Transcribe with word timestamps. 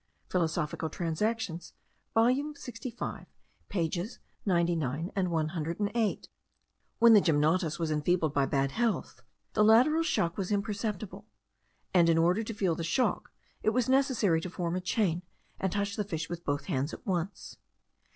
Philosophical 0.29 0.89
Transactions 0.89 1.73
volume 2.15 2.55
65 2.55 3.27
pages 3.69 4.17
99 4.47 5.11
and 5.15 5.29
108. 5.29 6.27
When 6.97 7.13
the 7.13 7.21
gymnotus 7.21 7.77
was 7.77 7.91
enfeebled 7.91 8.33
by 8.33 8.47
bad 8.47 8.71
health, 8.71 9.21
the 9.53 9.63
lateral 9.63 10.01
shock 10.01 10.37
was 10.39 10.51
imperceptible; 10.51 11.27
and 11.93 12.09
in 12.09 12.17
order 12.17 12.41
to 12.41 12.51
feel 12.55 12.73
the 12.73 12.83
shock, 12.83 13.31
it 13.61 13.69
was 13.69 13.87
necessary 13.87 14.41
to 14.41 14.49
form 14.49 14.75
a 14.75 14.81
chain, 14.81 15.21
and 15.59 15.71
touch 15.71 15.95
the 15.95 16.03
fish 16.03 16.31
with 16.31 16.43
both 16.43 16.65
hands 16.65 16.95
at 16.95 17.05
once. 17.05 17.57